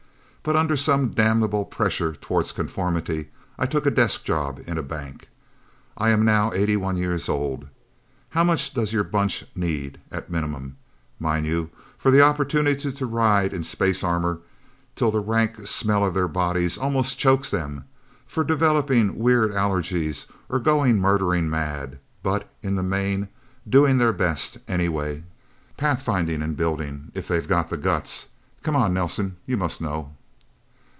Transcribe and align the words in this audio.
But 0.43 0.55
under 0.55 0.75
some 0.75 1.09
damnable 1.09 1.65
pressure 1.65 2.13
toward 2.15 2.51
conformity, 2.55 3.29
I 3.59 3.67
took 3.67 3.85
a 3.85 3.91
desk 3.91 4.23
job 4.23 4.59
in 4.65 4.75
a 4.75 4.81
bank. 4.81 5.27
I 5.95 6.09
am 6.09 6.25
now 6.25 6.51
eighty 6.51 6.75
one 6.75 6.97
years 6.97 7.29
old... 7.29 7.67
How 8.29 8.43
much 8.43 8.73
does 8.73 8.91
your 8.91 9.03
'Bunch' 9.03 9.45
need 9.55 9.99
at 10.11 10.31
minimum, 10.31 10.77
mind 11.19 11.45
you 11.45 11.69
for 11.95 12.09
the 12.09 12.21
opportunity 12.23 12.91
to 12.91 13.05
ride 13.05 13.53
in 13.53 13.61
space 13.61 14.03
armor 14.03 14.39
till 14.95 15.11
the 15.11 15.19
rank 15.19 15.67
smell 15.67 16.03
of 16.03 16.15
their 16.15 16.27
bodies 16.27 16.75
almost 16.75 17.19
chokes 17.19 17.51
them, 17.51 17.85
for 18.25 18.43
developing 18.43 19.19
weird 19.19 19.51
allergies 19.51 20.25
or 20.49 20.57
going 20.59 20.99
murdering 20.99 21.51
mad, 21.51 21.99
but, 22.23 22.49
in 22.63 22.73
the 22.73 22.81
main, 22.81 23.27
doing 23.69 23.99
their 23.99 24.11
best, 24.11 24.57
anyway, 24.67 25.23
pathfinding 25.77 26.41
and 26.43 26.57
building, 26.57 27.11
if 27.13 27.27
they've 27.27 27.47
got 27.47 27.69
the 27.69 27.77
guts? 27.77 28.29
Come 28.63 28.75
on, 28.75 28.91
Nelsen 28.95 29.37
you 29.45 29.55
must 29.55 29.79
know." 29.79 30.15